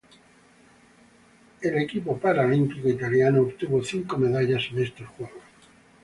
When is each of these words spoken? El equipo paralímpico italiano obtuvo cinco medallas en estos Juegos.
El 1.61 1.77
equipo 1.77 2.17
paralímpico 2.17 2.89
italiano 2.89 3.41
obtuvo 3.43 3.83
cinco 3.83 4.17
medallas 4.17 4.63
en 4.71 4.81
estos 4.81 5.07
Juegos. 5.09 5.43